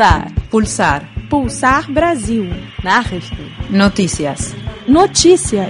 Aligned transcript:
Pulsar. 0.00 0.26
Pulsar. 0.50 1.02
Pulsar 1.28 1.82
Brasil. 1.92 2.50
Nachrichten. 2.82 3.52
Noticias. 3.68 4.54
Notícias. 4.86 5.68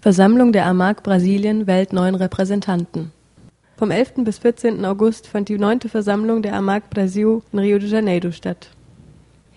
Versammlung 0.00 0.50
der 0.50 0.66
AMAG 0.66 1.04
Brasilien 1.04 1.68
wählt 1.68 1.92
neuen 1.92 2.16
Repräsentanten. 2.16 3.12
Vom 3.76 3.92
11. 3.92 4.24
bis 4.24 4.38
14. 4.38 4.84
August 4.84 5.28
fand 5.28 5.48
die 5.48 5.56
neunte 5.56 5.88
Versammlung 5.88 6.42
der 6.42 6.54
AMAG 6.54 6.90
Brasil 6.90 7.40
in 7.52 7.60
Rio 7.60 7.78
de 7.78 7.88
Janeiro 7.88 8.32
statt. 8.32 8.70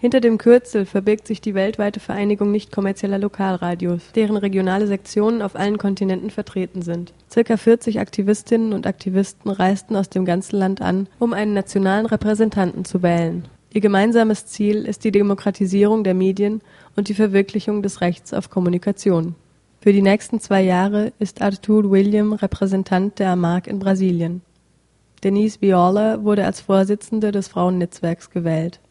Hinter 0.03 0.19
dem 0.19 0.37
Kürzel 0.37 0.85
verbirgt 0.85 1.27
sich 1.27 1.39
die 1.39 1.53
weltweite 1.53 2.01
Vereinigung 2.01 2.51
nicht 2.51 2.73
kommerzieller 2.73 3.19
Lokalradios, 3.19 4.01
deren 4.13 4.35
regionale 4.35 4.85
Sektionen 4.85 5.41
auf 5.41 5.55
allen 5.55 5.77
Kontinenten 5.77 6.29
vertreten 6.29 6.81
sind. 6.81 7.13
Circa 7.31 7.55
40 7.55 8.01
Aktivistinnen 8.01 8.73
und 8.73 8.85
Aktivisten 8.85 9.49
reisten 9.49 9.95
aus 9.95 10.09
dem 10.09 10.25
ganzen 10.25 10.57
Land 10.57 10.81
an, 10.81 11.07
um 11.19 11.31
einen 11.31 11.53
nationalen 11.53 12.05
Repräsentanten 12.05 12.83
zu 12.83 13.01
wählen. 13.01 13.47
Ihr 13.71 13.79
gemeinsames 13.79 14.45
Ziel 14.45 14.85
ist 14.85 15.05
die 15.05 15.13
Demokratisierung 15.13 16.03
der 16.03 16.15
Medien 16.15 16.59
und 16.97 17.07
die 17.07 17.13
Verwirklichung 17.13 17.81
des 17.81 18.01
Rechts 18.01 18.33
auf 18.33 18.49
Kommunikation. 18.49 19.35
Für 19.79 19.93
die 19.93 20.01
nächsten 20.01 20.41
zwei 20.41 20.63
Jahre 20.63 21.13
ist 21.19 21.41
Arthur 21.41 21.89
William 21.89 22.33
Repräsentant 22.33 23.19
der 23.19 23.29
AMAG 23.29 23.67
in 23.67 23.79
Brasilien. 23.79 24.41
Denise 25.23 25.61
Viola 25.61 26.25
wurde 26.25 26.45
als 26.45 26.59
Vorsitzende 26.59 27.31
des 27.31 27.47
Frauennetzwerks 27.47 28.31
gewählt. 28.31 28.81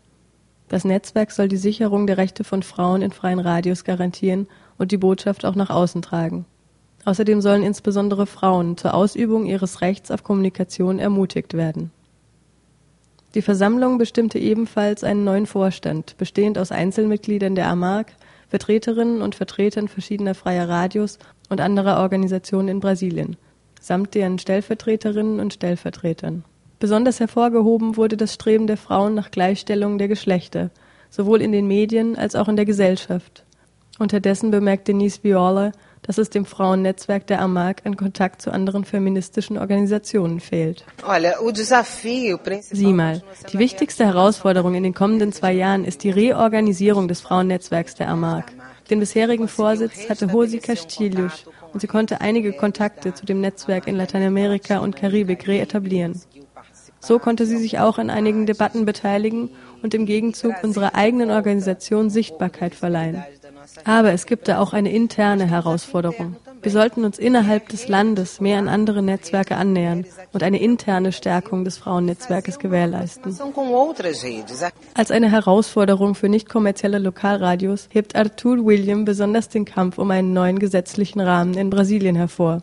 Das 0.72 0.86
Netzwerk 0.86 1.32
soll 1.32 1.48
die 1.48 1.58
Sicherung 1.58 2.06
der 2.06 2.16
Rechte 2.16 2.44
von 2.44 2.62
Frauen 2.62 3.02
in 3.02 3.12
freien 3.12 3.40
Radios 3.40 3.84
garantieren 3.84 4.46
und 4.78 4.90
die 4.90 4.96
Botschaft 4.96 5.44
auch 5.44 5.54
nach 5.54 5.68
außen 5.68 6.00
tragen. 6.00 6.46
Außerdem 7.04 7.42
sollen 7.42 7.62
insbesondere 7.62 8.24
Frauen 8.24 8.78
zur 8.78 8.94
Ausübung 8.94 9.44
ihres 9.44 9.82
Rechts 9.82 10.10
auf 10.10 10.24
Kommunikation 10.24 10.98
ermutigt 10.98 11.52
werden. 11.52 11.90
Die 13.34 13.42
Versammlung 13.42 13.98
bestimmte 13.98 14.38
ebenfalls 14.38 15.04
einen 15.04 15.24
neuen 15.24 15.44
Vorstand, 15.44 16.16
bestehend 16.16 16.56
aus 16.56 16.72
Einzelmitgliedern 16.72 17.54
der 17.54 17.68
AMAG, 17.68 18.06
Vertreterinnen 18.48 19.20
und 19.20 19.34
Vertretern 19.34 19.88
verschiedener 19.88 20.34
freier 20.34 20.70
Radios 20.70 21.18
und 21.50 21.60
anderer 21.60 21.98
Organisationen 21.98 22.68
in 22.68 22.80
Brasilien, 22.80 23.36
samt 23.78 24.14
deren 24.14 24.38
Stellvertreterinnen 24.38 25.38
und 25.38 25.52
Stellvertretern. 25.52 26.44
Besonders 26.82 27.20
hervorgehoben 27.20 27.96
wurde 27.96 28.16
das 28.16 28.34
Streben 28.34 28.66
der 28.66 28.76
Frauen 28.76 29.14
nach 29.14 29.30
Gleichstellung 29.30 29.98
der 29.98 30.08
Geschlechter, 30.08 30.70
sowohl 31.10 31.40
in 31.40 31.52
den 31.52 31.68
Medien 31.68 32.16
als 32.16 32.34
auch 32.34 32.48
in 32.48 32.56
der 32.56 32.64
Gesellschaft. 32.64 33.44
Unterdessen 34.00 34.50
bemerkt 34.50 34.88
Denise 34.88 35.22
Viola, 35.22 35.70
dass 36.02 36.18
es 36.18 36.28
dem 36.28 36.44
Frauennetzwerk 36.44 37.24
der 37.28 37.40
AMAG 37.40 37.82
an 37.84 37.96
Kontakt 37.96 38.42
zu 38.42 38.50
anderen 38.50 38.84
feministischen 38.84 39.58
Organisationen 39.58 40.40
fehlt. 40.40 40.84
Sieh 42.72 42.92
mal, 42.92 43.22
die 43.52 43.58
wichtigste 43.60 44.04
Herausforderung 44.04 44.74
in 44.74 44.82
den 44.82 44.92
kommenden 44.92 45.30
zwei 45.30 45.52
Jahren 45.52 45.84
ist 45.84 46.02
die 46.02 46.10
Reorganisierung 46.10 47.06
des 47.06 47.20
Frauennetzwerks 47.20 47.94
der 47.94 48.08
AMAG. 48.08 48.46
Den 48.90 48.98
bisherigen 48.98 49.46
Vorsitz 49.46 50.10
hatte 50.10 50.24
Josi 50.24 50.58
Castilhos 50.58 51.46
und 51.72 51.78
sie 51.78 51.86
konnte 51.86 52.20
einige 52.20 52.52
Kontakte 52.52 53.14
zu 53.14 53.24
dem 53.24 53.40
Netzwerk 53.40 53.86
in 53.86 53.94
Lateinamerika 53.94 54.78
und 54.78 54.96
Karibik 54.96 55.46
reetablieren. 55.46 56.20
So 57.04 57.18
konnte 57.18 57.46
sie 57.46 57.58
sich 57.58 57.80
auch 57.80 57.98
an 57.98 58.10
einigen 58.10 58.46
Debatten 58.46 58.84
beteiligen 58.84 59.50
und 59.82 59.92
im 59.92 60.06
Gegenzug 60.06 60.54
unserer 60.62 60.94
eigenen 60.94 61.32
Organisation 61.32 62.10
Sichtbarkeit 62.10 62.76
verleihen. 62.76 63.24
Aber 63.84 64.12
es 64.12 64.26
gibt 64.26 64.46
da 64.46 64.60
auch 64.60 64.72
eine 64.72 64.92
interne 64.92 65.46
Herausforderung. 65.46 66.36
Wir 66.62 66.70
sollten 66.70 67.04
uns 67.04 67.18
innerhalb 67.18 67.68
des 67.70 67.88
Landes 67.88 68.40
mehr 68.40 68.58
an 68.58 68.68
andere 68.68 69.02
Netzwerke 69.02 69.56
annähern 69.56 70.04
und 70.32 70.44
eine 70.44 70.60
interne 70.60 71.10
Stärkung 71.10 71.64
des 71.64 71.76
Frauennetzwerkes 71.76 72.60
gewährleisten. 72.60 73.36
Als 74.94 75.10
eine 75.10 75.30
Herausforderung 75.30 76.14
für 76.14 76.28
nicht 76.28 76.48
kommerzielle 76.48 77.00
Lokalradios 77.00 77.88
hebt 77.90 78.14
Arthur 78.14 78.64
William 78.64 79.04
besonders 79.04 79.48
den 79.48 79.64
Kampf 79.64 79.98
um 79.98 80.12
einen 80.12 80.32
neuen 80.32 80.60
gesetzlichen 80.60 81.20
Rahmen 81.20 81.54
in 81.54 81.68
Brasilien 81.68 82.14
hervor. 82.14 82.62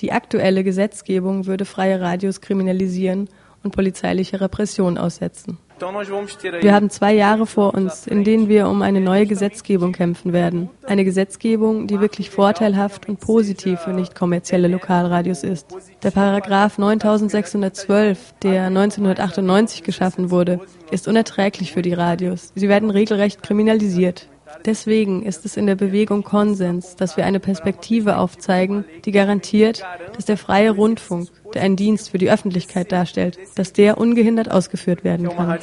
Die 0.00 0.12
aktuelle 0.12 0.62
Gesetzgebung 0.62 1.46
würde 1.46 1.64
freie 1.64 2.02
Radios 2.02 2.42
kriminalisieren 2.42 3.30
und 3.62 3.74
polizeiliche 3.74 4.40
Repression 4.40 4.98
aussetzen. 4.98 5.58
Wir 5.80 6.74
haben 6.74 6.90
zwei 6.90 7.14
Jahre 7.14 7.46
vor 7.46 7.74
uns, 7.74 8.06
in 8.06 8.24
denen 8.24 8.48
wir 8.48 8.68
um 8.68 8.82
eine 8.82 9.00
neue 9.00 9.26
Gesetzgebung 9.26 9.92
kämpfen 9.92 10.32
werden. 10.32 10.70
Eine 10.84 11.04
Gesetzgebung, 11.04 11.86
die 11.86 12.00
wirklich 12.00 12.30
vorteilhaft 12.30 13.08
und 13.08 13.20
positiv 13.20 13.80
für 13.80 13.92
nicht 13.92 14.14
kommerzielle 14.16 14.68
Lokalradios 14.68 15.44
ist. 15.44 15.66
Der 16.02 16.10
Paragraph 16.10 16.78
9612, 16.78 18.34
der 18.42 18.64
1998 18.64 19.84
geschaffen 19.84 20.30
wurde, 20.30 20.60
ist 20.90 21.06
unerträglich 21.06 21.72
für 21.72 21.82
die 21.82 21.94
Radios. 21.94 22.52
Sie 22.56 22.68
werden 22.68 22.90
regelrecht 22.90 23.42
kriminalisiert. 23.42 24.28
Deswegen 24.64 25.22
ist 25.22 25.44
es 25.44 25.56
in 25.56 25.66
der 25.66 25.74
Bewegung 25.74 26.22
Konsens, 26.22 26.96
dass 26.96 27.16
wir 27.16 27.24
eine 27.24 27.40
Perspektive 27.40 28.18
aufzeigen, 28.18 28.84
die 29.04 29.12
garantiert, 29.12 29.84
dass 30.14 30.24
der 30.24 30.36
freie 30.36 30.70
Rundfunk, 30.70 31.28
der 31.54 31.62
einen 31.62 31.76
Dienst 31.76 32.10
für 32.10 32.18
die 32.18 32.30
Öffentlichkeit 32.30 32.92
darstellt, 32.92 33.38
dass 33.54 33.72
der 33.72 33.98
ungehindert 33.98 34.50
ausgeführt 34.50 35.04
werden 35.04 35.28
kann. 35.28 35.58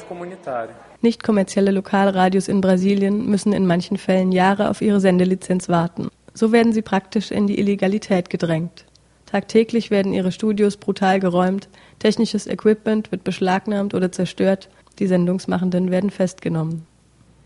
Nicht 1.01 1.23
kommerzielle 1.23 1.71
Lokalradios 1.71 2.47
in 2.47 2.61
Brasilien 2.61 3.25
müssen 3.27 3.53
in 3.53 3.67
manchen 3.67 3.97
Fällen 3.97 4.31
Jahre 4.31 4.69
auf 4.69 4.81
ihre 4.81 4.99
Sendelizenz 4.99 5.69
warten. 5.69 6.09
So 6.33 6.51
werden 6.51 6.73
sie 6.73 6.81
praktisch 6.81 7.31
in 7.31 7.47
die 7.47 7.59
Illegalität 7.59 8.29
gedrängt. 8.29 8.85
Tagtäglich 9.25 9.91
werden 9.91 10.13
ihre 10.13 10.31
Studios 10.31 10.77
brutal 10.77 11.19
geräumt, 11.19 11.69
technisches 11.99 12.47
Equipment 12.47 13.11
wird 13.11 13.23
beschlagnahmt 13.23 13.93
oder 13.93 14.11
zerstört, 14.11 14.69
die 14.99 15.07
Sendungsmachenden 15.07 15.91
werden 15.91 16.09
festgenommen. 16.09 16.85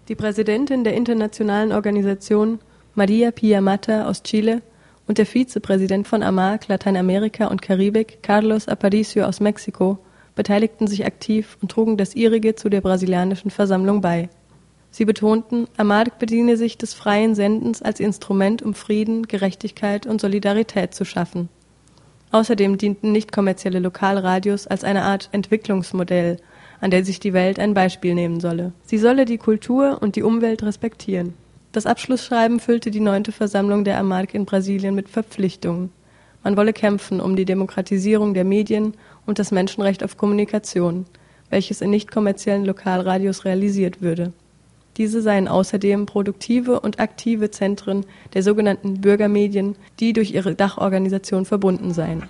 Die 0.10 0.16
Präsidentin 0.16 0.84
der 0.84 0.96
internationalen 0.96 1.72
Organisation, 1.72 2.58
Maria 2.96 3.30
Pia 3.30 3.62
Mata 3.62 4.08
aus 4.10 4.24
Chile, 4.24 4.64
und 5.08 5.20
der 5.20 5.28
Vizepräsident 5.28 6.08
von 6.08 6.24
AMAC 6.24 6.68
Lateinamerika 6.68 7.46
und 7.46 7.62
Karibik, 7.62 8.24
Carlos 8.24 8.68
Aparicio 8.68 9.26
aus 9.26 9.40
Mexiko, 9.40 10.00
beteiligten 10.34 10.88
sich 10.88 11.06
aktiv 11.06 11.60
und 11.62 11.70
trugen 11.70 11.96
das 11.96 12.16
ihrige 12.16 12.56
zu 12.56 12.70
der 12.70 12.82
brasilianischen 12.82 13.52
Versammlung 13.52 14.02
bei. 14.02 14.30
Sie 14.90 15.06
betonten, 15.06 15.68
AMAC 15.78 16.18
bediene 16.18 16.58
sich 16.58 16.80
des 16.80 16.96
freien 16.96 17.36
Sendens 17.36 17.84
als 17.84 18.00
Instrument, 18.00 18.64
um 18.64 18.74
Frieden, 18.74 19.28
Gerechtigkeit 19.28 20.08
und 20.08 20.20
Solidarität 20.20 20.96
zu 20.96 21.06
schaffen. 21.06 21.50
Außerdem 22.32 22.80
dienten 22.80 23.12
nicht 23.12 23.32
kommerzielle 23.32 23.80
Lokalradios 23.80 24.66
als 24.66 24.84
eine 24.84 25.04
Art 25.04 25.30
Entwicklungsmodell 25.34 26.38
an 26.82 26.92
der 26.92 27.04
sich 27.04 27.20
die 27.20 27.34
Welt 27.34 27.60
ein 27.60 27.74
Beispiel 27.74 28.16
nehmen 28.16 28.40
solle. 28.40 28.72
Sie 28.84 28.98
solle 28.98 29.26
die 29.26 29.38
Kultur 29.38 29.98
und 30.02 30.16
die 30.16 30.24
Umwelt 30.24 30.64
respektieren. 30.64 31.34
Das 31.72 31.86
Abschlussschreiben 31.86 32.60
füllte 32.60 32.90
die 32.90 33.00
neunte 33.00 33.32
Versammlung 33.32 33.84
der 33.84 34.00
AMARC 34.00 34.34
in 34.34 34.46
Brasilien 34.46 34.96
mit 34.96 35.10
Verpflichtungen. 35.10 35.92
Man 36.44 36.58
wolle 36.58 36.74
kämpfen 36.74 37.20
um 37.20 37.36
die 37.36 37.46
Demokratisierung 37.46 38.34
der 38.34 38.46
Medien 38.46 38.94
und 39.26 39.40
das 39.40 39.52
Menschenrecht 39.52 40.04
auf 40.04 40.18
Kommunikation, 40.18 41.06
welches 41.50 41.82
in 41.82 41.90
nicht 41.90 42.12
kommerziellen 42.12 42.66
Lokalradios 42.66 43.46
realisiert 43.46 44.02
würde. 44.02 44.34
Diese 44.98 45.22
seien 45.22 45.48
außerdem 45.48 46.06
produktive 46.06 46.80
und 46.80 47.00
aktive 47.00 47.52
Zentren 47.52 48.06
der 48.34 48.44
sogenannten 48.44 49.00
Bürgermedien, 49.02 49.76
die 50.00 50.14
durch 50.14 50.34
ihre 50.34 50.56
Dachorganisation 50.56 51.46
verbunden 51.46 51.94
seien. 51.94 52.24